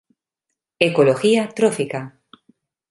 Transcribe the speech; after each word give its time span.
Ecología 0.79 1.49
trófica. 1.49 2.19